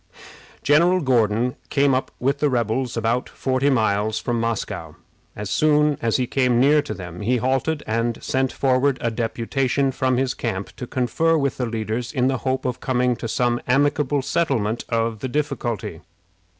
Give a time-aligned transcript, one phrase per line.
[0.63, 4.95] General Gordon came up with the rebels about forty miles from Moscow.
[5.35, 9.91] As soon as he came near to them he halted, and sent forward a deputation
[9.91, 13.61] from his camp to confer with the leaders, in the hope of coming to some
[13.67, 16.01] amicable settlement of the difficulty.